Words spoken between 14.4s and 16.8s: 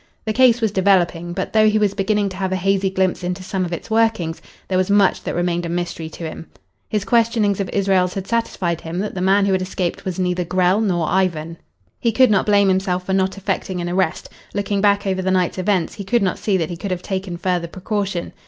Looking back over the night's events, he could not see that he